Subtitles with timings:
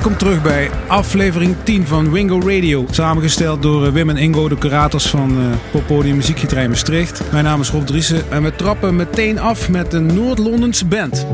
[0.00, 2.86] Welkom terug bij aflevering 10 van Wingo Radio.
[2.90, 7.22] Samengesteld door eh, Wim en Ingo, de curators van uh, Poppodium Muziekgetrein Maastricht.
[7.32, 11.26] Mijn naam is Rob Driessen en we trappen meteen af met een Noord-Londense band.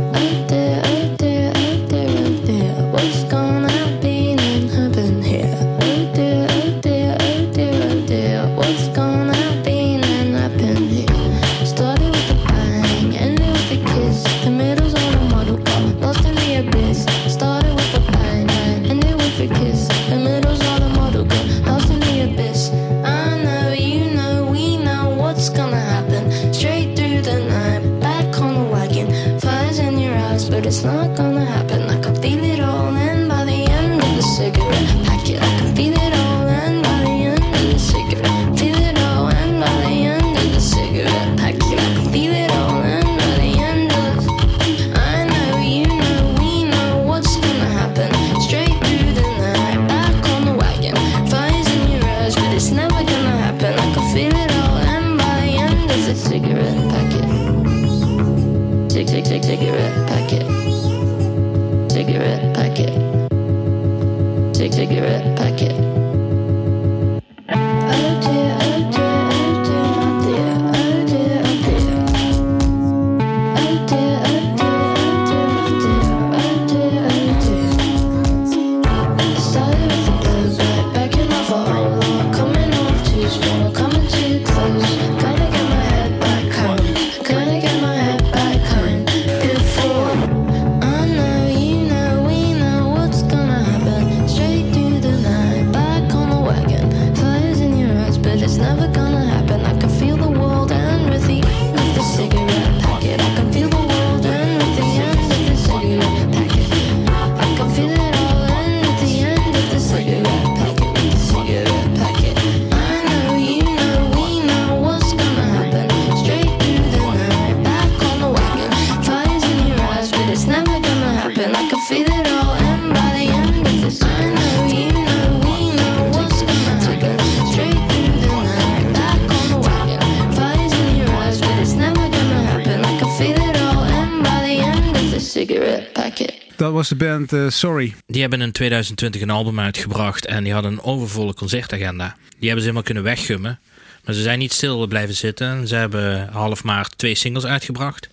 [136.67, 137.95] Dat was de band uh, Sorry.
[138.07, 142.17] Die hebben in 2020 een album uitgebracht en die hadden een overvolle concertagenda.
[142.17, 143.59] Die hebben ze helemaal kunnen weggummen.
[144.05, 145.69] Maar ze zijn niet stil blijven zitten.
[145.69, 148.09] Ze hebben half maart twee singles uitgebracht.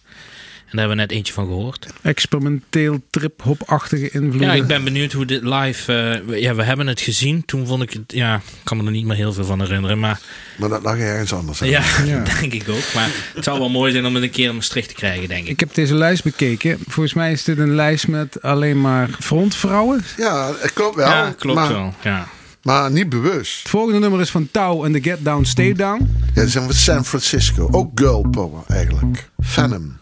[0.73, 1.88] En daar hebben we net eentje van gehoord.
[2.01, 4.47] Experimenteel trip-hop-achtige invloeden.
[4.47, 6.22] Ja, ik ben benieuwd hoe dit live...
[6.29, 7.45] Uh, ja, we hebben het gezien.
[7.45, 8.03] Toen vond ik het...
[8.07, 10.00] Ja, ik kan me er niet meer heel veel van herinneren.
[10.00, 10.19] Maar,
[10.57, 11.59] maar dat lag ergens anders.
[11.59, 12.94] Ja, ja, denk ik ook.
[12.94, 15.44] Maar het zou wel mooi zijn om het een keer in Maastricht te krijgen, denk
[15.44, 15.50] ik.
[15.50, 16.78] Ik heb deze lijst bekeken.
[16.88, 20.03] Volgens mij is dit een lijst met alleen maar frontvrouwen.
[20.17, 21.07] Ja, klopt wel.
[21.07, 21.94] Ja, klopt wel.
[22.03, 22.28] Ja.
[22.61, 23.59] Maar niet bewust.
[23.59, 26.16] Het volgende nummer is van Tau en de Get Down, Stay Down.
[26.34, 27.67] Ja, die zijn van San Francisco.
[27.72, 29.29] Ook girl power eigenlijk.
[29.44, 30.01] Phantom.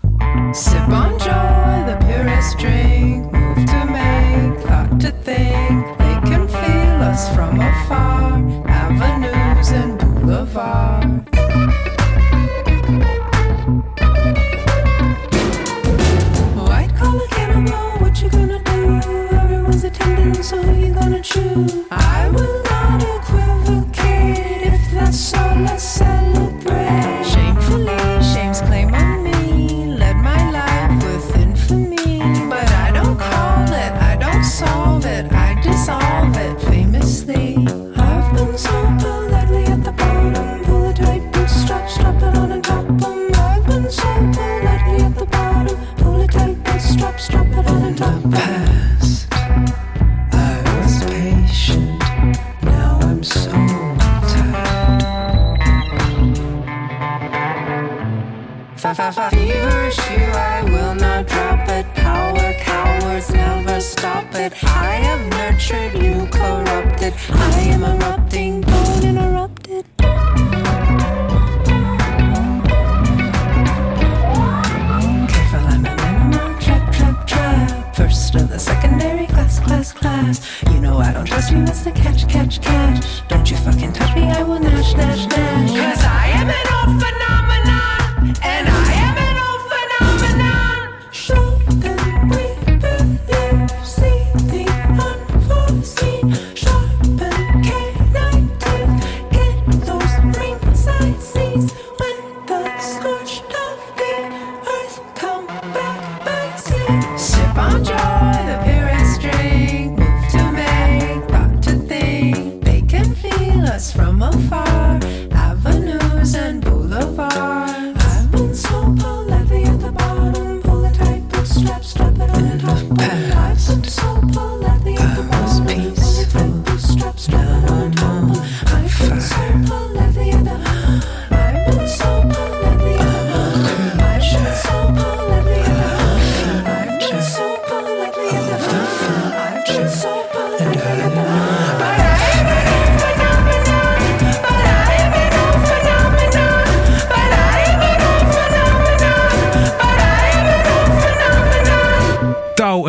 [0.54, 3.32] Sip on joy, the purest drink.
[3.32, 5.98] Move to make, thought to think.
[5.98, 8.21] They can feel us from afar.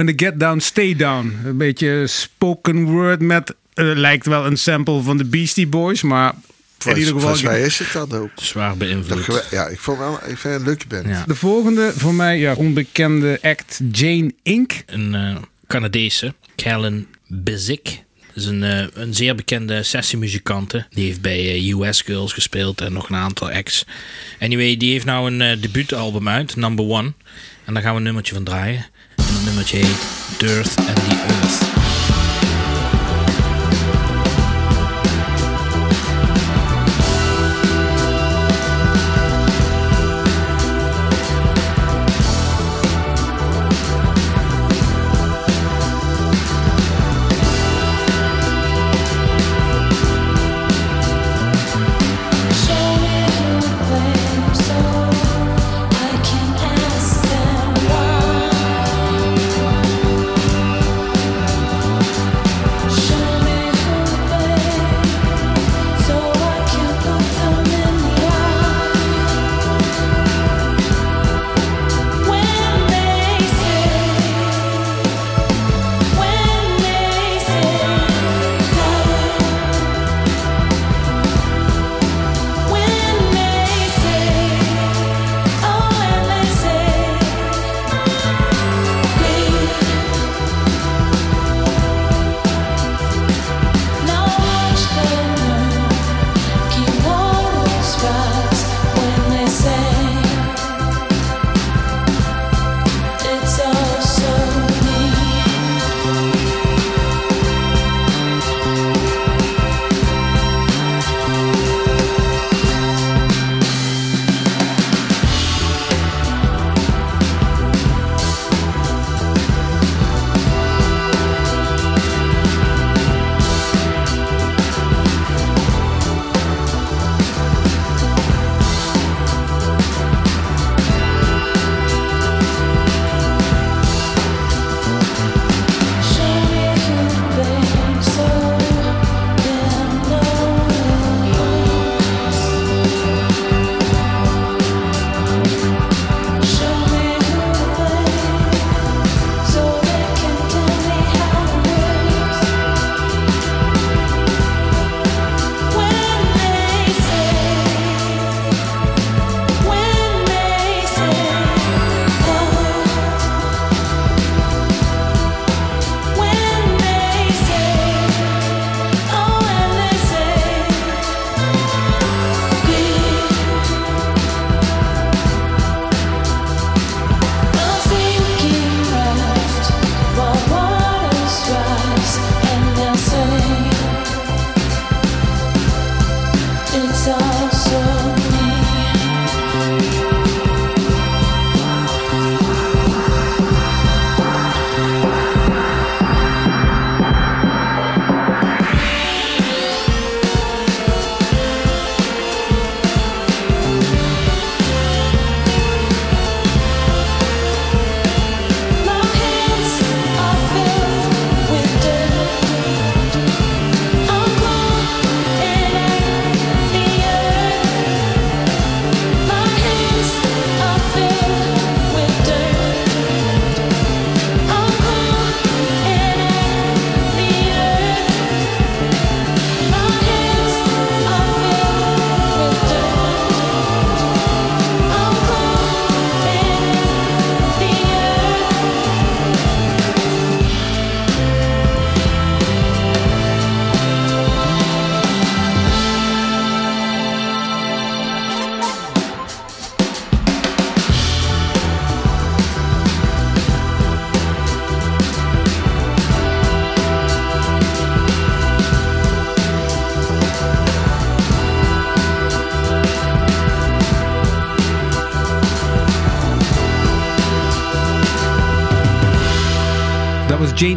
[0.02, 1.38] En de Get Down, Stay Down.
[1.44, 3.54] Een beetje spoken word met...
[3.75, 6.34] eh, lijkt wel een sample van de Beastie Boys, maar
[6.84, 7.20] in ieder geval...
[7.20, 8.31] volgens mij is het dat ook.
[8.34, 9.46] Zwaar beïnvloed.
[9.50, 11.06] ja, ik vond wel ik vind het een leuke band.
[11.06, 11.25] Ja.
[11.26, 14.72] De volgende voor mij, ja, onbekende act Jane Inc.
[14.87, 18.02] Een eh, Canadese, Kellen Bizik.
[18.26, 20.87] Dat is een, eh, een zeer bekende sessiemuzikante.
[20.90, 23.87] Die heeft bij US Girls gespeeld en nog een aantal acts.
[24.40, 27.12] Anyway, die heeft nou een debuutalbum uit, Number One.
[27.64, 28.87] En daar gaan we een nummertje van draaien.
[29.43, 31.72] En dat nummertje heet Dirt and the Earth.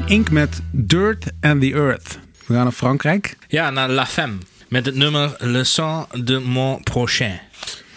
[0.08, 0.32] Inc.
[0.32, 2.20] met Dirt and the Earth.
[2.46, 3.38] We gaan naar Frankrijk.
[3.48, 4.38] Ja, naar La Femme.
[4.68, 7.40] Met het nummer Le Sang de Mon Prochain.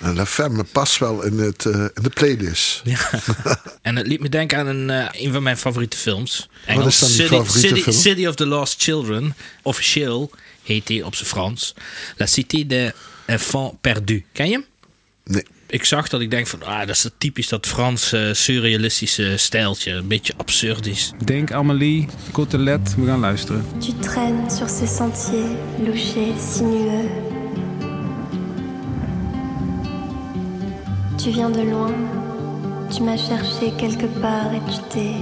[0.01, 2.81] En La Femme past wel in, het, eh, in de playlist.
[2.85, 2.99] Ja.
[3.83, 6.49] en het liet me denken aan een, eh, een van mijn favoriete films.
[6.75, 7.97] Wat is dan die City, favoriete City, film?
[7.97, 9.35] City of the Lost Children.
[9.63, 10.31] Officieel
[10.63, 11.75] heet die op zijn Frans.
[12.17, 12.93] La Cité des
[13.27, 14.23] Enfants Perdus.
[14.33, 14.65] Ken je hem?
[15.25, 15.45] Nee.
[15.71, 19.93] Ik zag dat ik denk van, ah, dat is typisch dat Franse surrealistische stijltje.
[19.93, 21.13] Een beetje absurdisch.
[21.25, 23.65] Denk Amélie, Cotelet, we gaan luisteren.
[23.79, 27.09] Tu traînes sur ces sentiers louchés, sinueux.
[31.17, 31.95] Tu viens de loin,
[32.91, 35.15] tu m'as cherché quelque part et tu t'es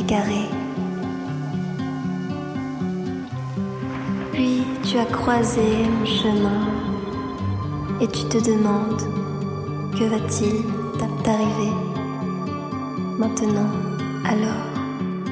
[0.00, 0.48] égaré.
[4.32, 6.68] Puis tu as croisé mon chemin
[8.00, 9.19] et tu te demandes
[9.92, 10.64] que va-t-il
[11.22, 11.72] t'arriver
[13.18, 13.70] maintenant.
[14.24, 14.66] Alors,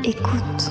[0.04, 0.70] écoute.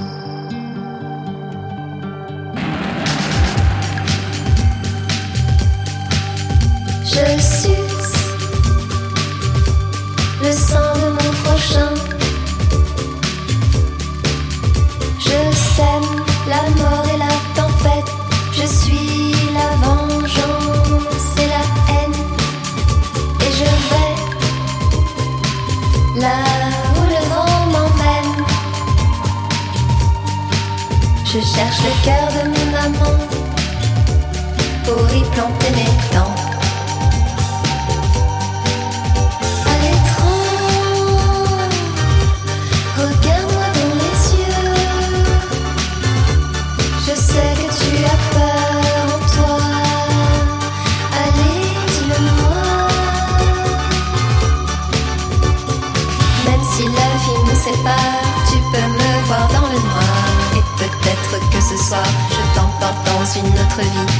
[7.03, 8.13] Je suce
[10.43, 11.16] le sang
[31.77, 33.19] cherche le cœur de mon amant.
[34.85, 35.96] Pour y planter mes
[63.79, 64.16] including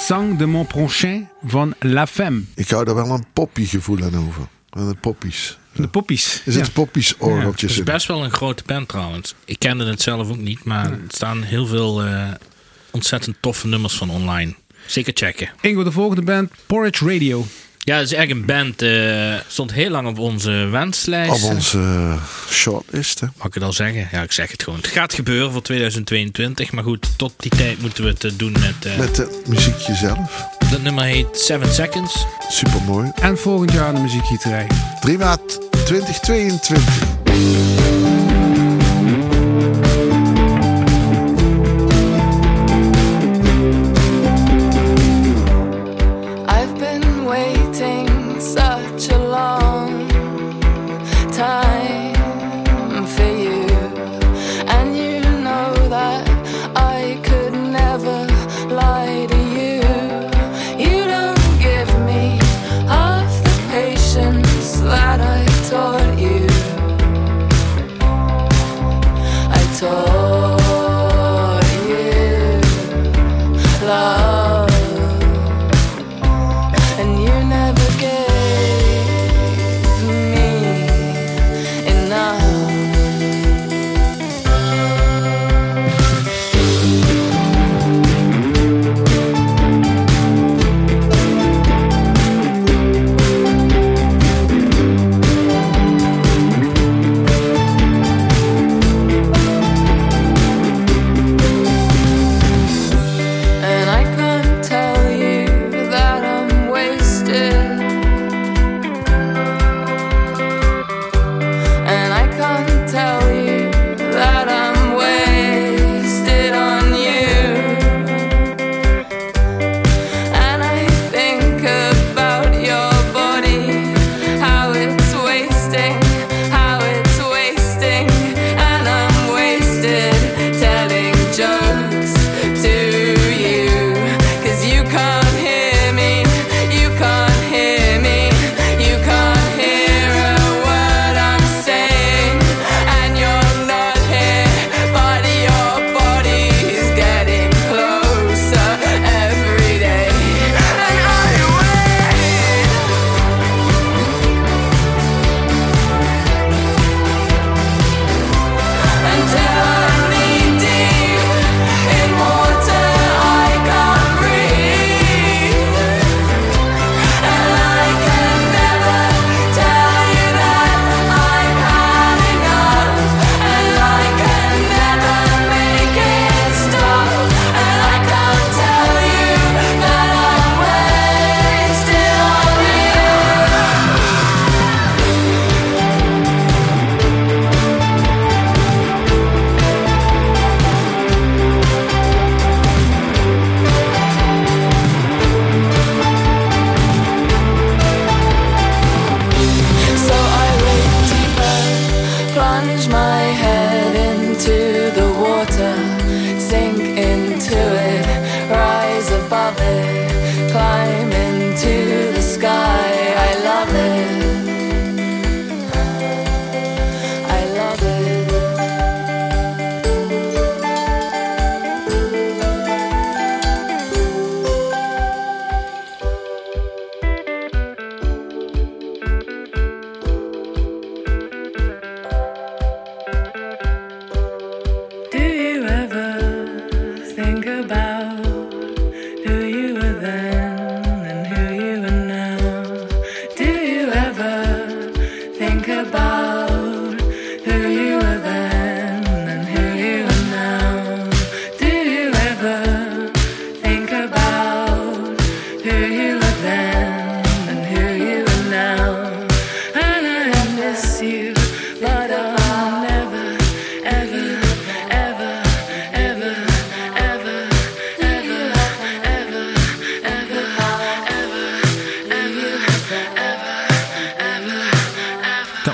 [0.00, 2.42] sang de mon prochain van La Femme.
[2.54, 4.46] Ik hou daar wel een poppy-gevoel aan over.
[4.70, 5.58] Aan de poppies.
[5.72, 6.42] De poppies.
[6.46, 7.84] Er zitten poppies Het is in.
[7.84, 9.34] best wel een grote band trouwens.
[9.44, 12.28] Ik kende het zelf ook niet, maar er staan heel veel eh,
[12.90, 14.54] ontzettend toffe nummers van online.
[14.86, 15.50] Zeker checken.
[15.60, 17.46] Ingo, de volgende band, Porridge Radio.
[17.84, 18.82] Ja, het is echt een band.
[18.82, 21.44] eh stond heel lang op onze wenslijst.
[21.44, 23.20] Op onze eh, shortlist.
[23.20, 23.26] Hè.
[23.36, 24.08] Mag ik het al zeggen?
[24.12, 24.78] Ja, ik zeg het gewoon.
[24.78, 26.72] Het gaat gebeuren voor 2022.
[26.72, 28.84] Maar goed, tot die tijd moeten we het eh, doen met...
[28.92, 30.46] eh Met het muziekje zelf.
[30.70, 32.26] Dat nummer heet 7 Seconds.
[32.48, 33.10] Super mooi.
[33.20, 34.66] En volgend jaar de muziekgieterij.
[35.00, 38.19] 3 maart 2022.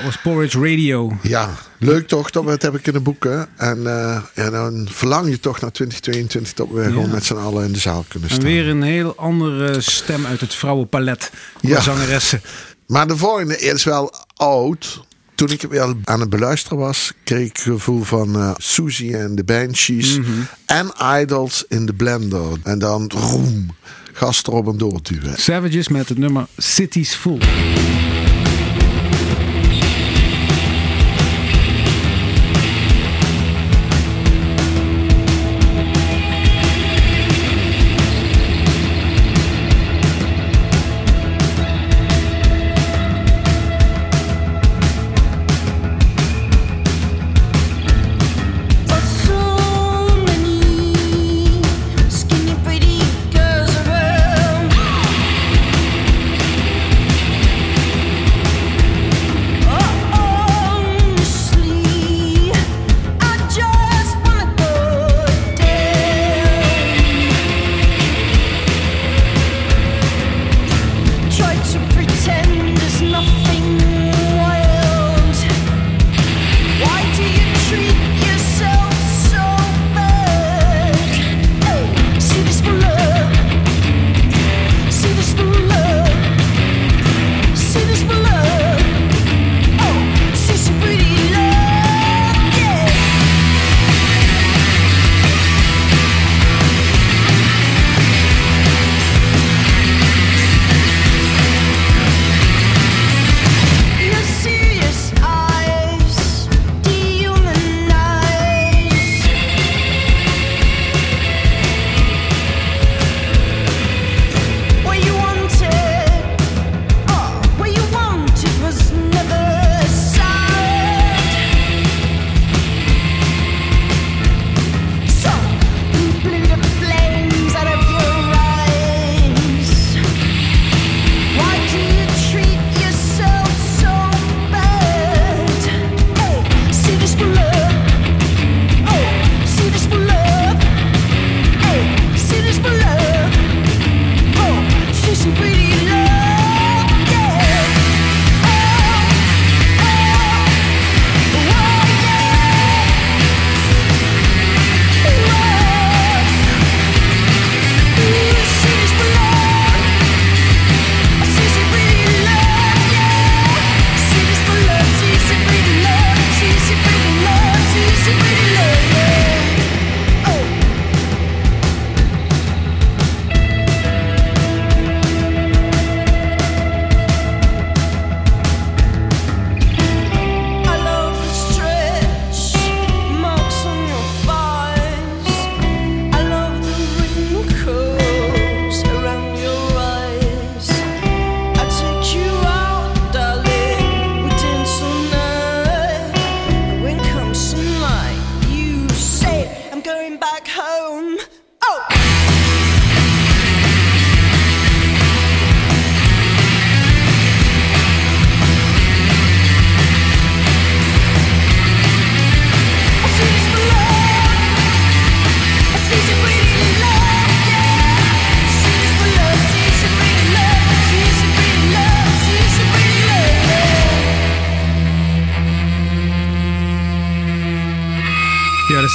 [0.07, 1.17] Was Porridge Radio.
[1.21, 3.47] Ja, leuk toch dat we het hebben kunnen boeken.
[3.57, 7.65] En eh, ja, dan verlang je toch naar 2022 dat we gewoon met z'n allen
[7.65, 8.47] in de zaal kunnen En staan.
[8.47, 11.31] weer een heel andere stem uit het vrouwenpalet.
[11.61, 11.69] Ja.
[11.69, 11.81] Ja.
[11.81, 12.41] zangeressen.
[12.87, 15.05] Maar de volgende is wel oud.
[15.35, 19.35] Toen ik weer aan het beluisteren was, kreeg ik het gevoel van eh Susie en
[19.35, 20.19] de Banshees.
[20.65, 20.91] En
[21.21, 22.47] Idols in de Blender.
[22.63, 23.67] En dan roem,
[24.13, 25.33] gas erop en doorduwen.
[25.37, 27.39] Savages met het nummer Cities Full.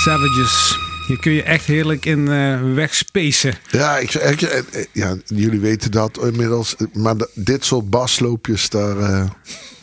[0.04, 0.78] Savages.
[1.06, 3.54] Hier kun je echt heerlijk in eh wegspacen.
[3.70, 6.76] Ja, ik, ik- eh, eh, ja, jullie weten dat inmiddels.
[6.92, 8.96] Maar dit soort basloopjes, daar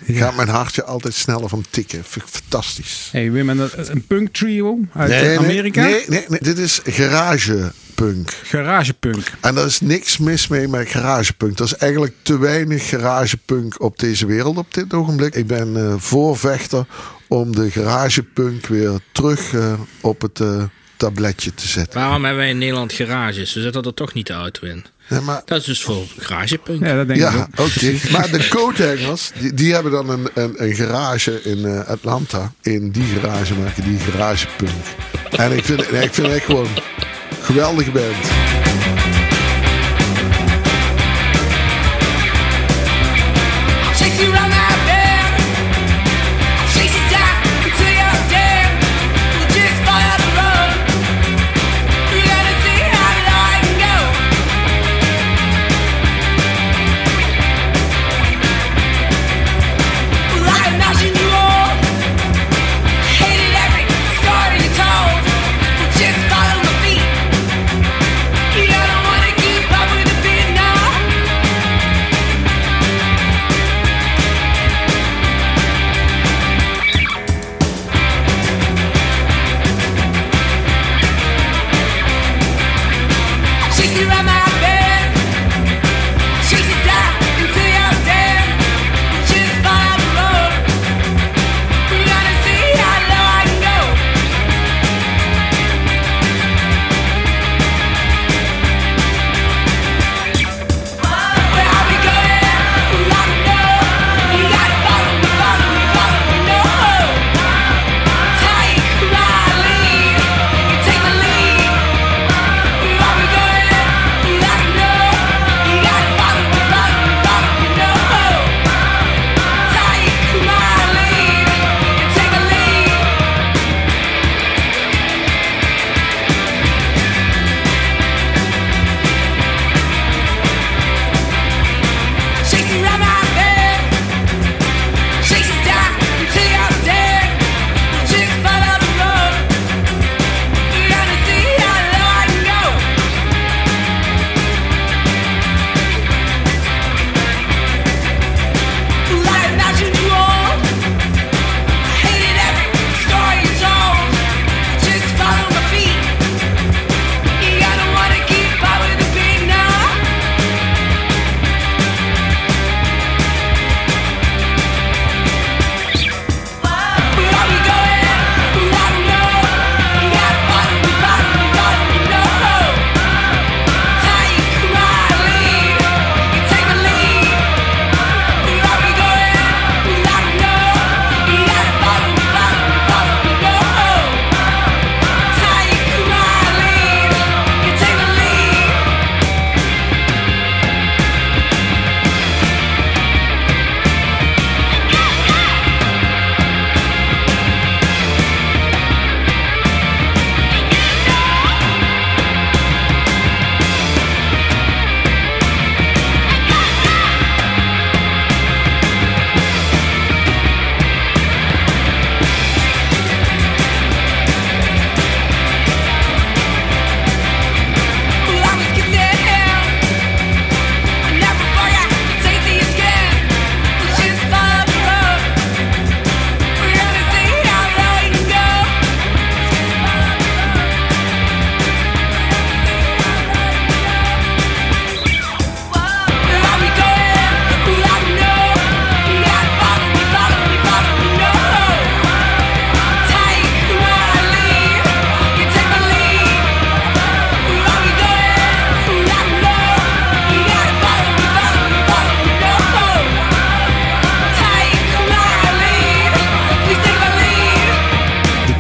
[0.08, 2.03] gaat mijn hartje altijd sneller van tikken.
[2.03, 3.10] Vind ik fantastisch.
[3.12, 5.82] Hey Wim, en een punk trio uit Nee, Amerika.
[5.82, 8.29] Nee, nee, nee, dit is garagepunk.
[8.43, 9.32] Garagepunk.
[9.41, 11.60] En daar is niks mis mee met garagepunk.
[11.60, 15.36] Er is eigenlijk te weinig garagepunk op deze wereld op dit ogenblik.
[15.36, 16.86] Ik ben voorvechter
[17.29, 20.63] om de garagepunk weer terug eh, op het eh,
[20.97, 21.99] tabletje te zetten.
[21.99, 23.53] Waarom hebben wij in Nederland garages?
[23.53, 24.85] We zetten er toch niet de auto in.
[25.09, 26.85] Nee, maar Dat is dus voor garagepunk.
[26.85, 27.67] Ja, dat denk ik ook.
[27.67, 27.93] oké.
[28.11, 32.53] Maar de coathangers, die, die hebben dan een, een, een garage in eh, Atlanta.
[32.61, 34.71] In die garage maken die garagepunk.
[35.37, 36.81] En ik vind, nee, ik vind het echt gewoon een
[37.41, 38.15] geweldige band.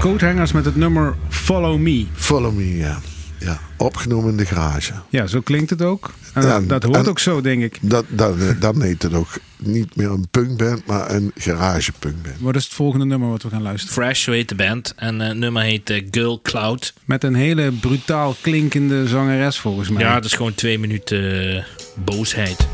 [0.09, 2.05] Coathangers met het nummer Follow Me.
[2.13, 2.99] Follow Me, ja.
[3.39, 3.59] ja.
[3.77, 4.93] Opgenomen in de garage.
[5.09, 6.13] Ja, zo klinkt het ook.
[6.33, 7.77] En dat hoort en- ook zo, denk ik.
[7.81, 12.35] Dat, dat, dan heet het ook niet meer een punkband, maar een garage punkband.
[12.39, 13.93] Wat is het volgende nummer wat we gaan luisteren?
[14.03, 14.93] Fresh, zo heet de band.
[14.95, 16.93] En eh, het nummer heet eh, Girl Cloud.
[17.05, 20.03] Met een hele brutaal klinkende zangeres volgens mij.
[20.03, 21.63] Ja, het is gewoon twee minuten eh,
[21.95, 22.67] boosheid.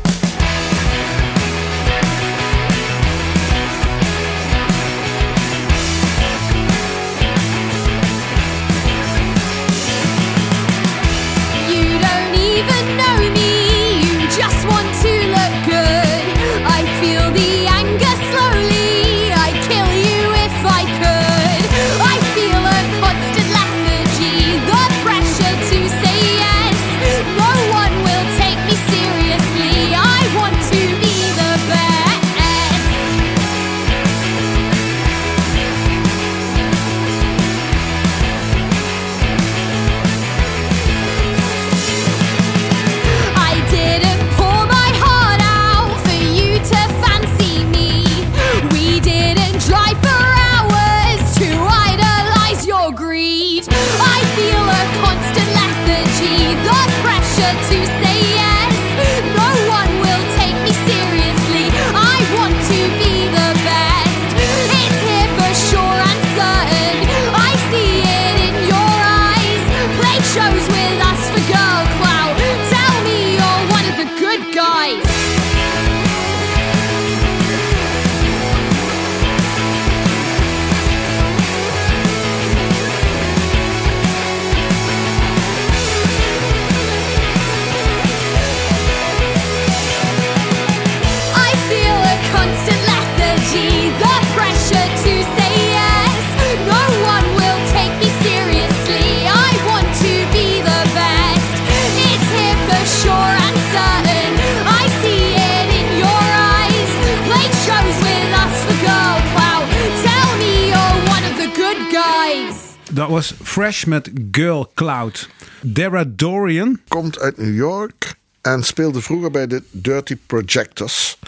[113.06, 115.28] Dat was Fresh met Girl Cloud.
[115.60, 116.80] Dara Dorian.
[116.88, 121.18] Komt uit New York en speelde vroeger bij de Dirty Projectors.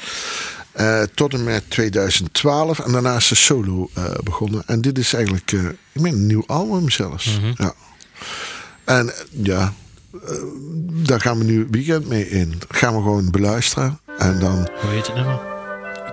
[0.73, 2.79] eh, tot en met 2012.
[2.79, 4.63] En daarna is ze solo eh, begonnen.
[4.67, 7.39] En dit is eigenlijk, eh, ik meen een nieuw album zelfs.
[7.57, 7.73] Ja.
[8.85, 9.73] En ja,
[11.07, 12.61] daar gaan we nu het weekend mee in.
[12.69, 14.01] Gaan we gewoon beluisteren.
[14.19, 15.58] En dan, Hoe heet het nummer?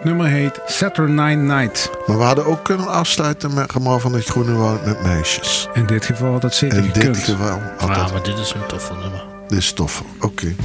[0.05, 1.89] Het nummer heet Saturday Night.
[2.07, 5.67] maar we hadden ook kunnen afsluiten met Gemar van het Groene Woud met meisjes.
[5.73, 7.17] In dit geval had dat zeker In dit gekund.
[7.17, 9.23] geval had Ah, dat maar dit is een toffe nummer.
[9.47, 10.03] dit is tof.
[10.19, 10.55] Oké.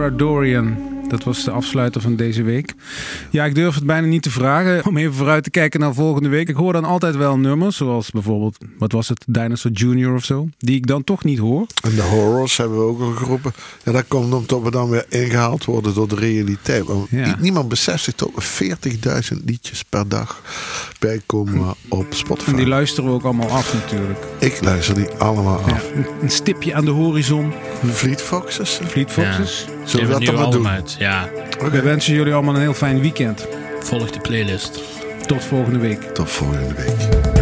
[0.00, 0.76] Sarah Dorian.
[1.08, 2.74] Dat was de afsluiter van deze week.
[3.30, 6.28] Ja, ik durf het bijna niet te vragen om even vooruit te kijken naar volgende
[6.28, 6.48] week.
[6.48, 10.14] Ik hoor dan altijd wel nummers, zoals bijvoorbeeld, wat was het, Dinosaur Jr.
[10.14, 11.66] of zo, die ik dan toch niet hoor.
[11.82, 13.52] En de horrors hebben we ook al geroepen.
[13.84, 16.84] Ja, dat komt omdat we dan weer ingehaald worden door de realiteit.
[16.84, 17.26] Want Ja.
[17.26, 20.42] nie- niemand beseft zich dat er 40.000 liedjes per dag
[20.98, 22.50] bijkomen op Spotify.
[22.50, 24.18] En die luisteren we ook allemaal af natuurlijk.
[24.38, 25.84] Ik luister die allemaal af.
[25.94, 27.52] een, een stipje aan de horizon.
[27.92, 28.80] Fleet Foxes.
[28.86, 29.66] Fleet Foxes.
[29.90, 30.82] Zullen we hebben dat nu dan maar doen?
[30.82, 30.96] uit.
[30.98, 31.28] Ja,
[31.70, 33.46] We wensen jullie allemaal een heel fijn weekend.
[33.80, 34.80] volg de playlist.
[35.26, 36.02] Tot volgende week.
[36.02, 37.39] Tot volgende week.